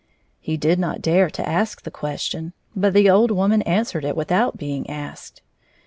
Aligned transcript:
He 0.39 0.57
did 0.57 0.79
not 0.79 0.99
dare 1.03 1.29
to 1.29 1.47
ask 1.47 1.83
the 1.83 1.91
question, 1.91 2.53
but 2.75 2.95
the 2.95 3.07
old 3.07 3.29
woman 3.29 3.61
answered 3.61 4.03
it 4.03 4.15
without 4.17 4.57
being 4.57 4.89
asked. 4.89 5.43